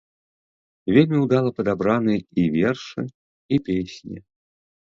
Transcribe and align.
Вельмі 0.97 1.17
ўдала 1.25 1.51
падабраны 1.59 2.15
і 2.45 2.47
вершы, 2.57 3.01
і 3.53 3.63
песні. 3.71 4.17